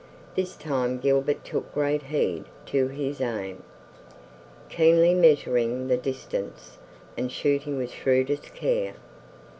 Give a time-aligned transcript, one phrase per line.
[0.35, 3.61] This time Gilbert took great heed to his aim,
[4.67, 6.79] keenly measuring the distance
[7.15, 8.95] and shooting with shrewdest care.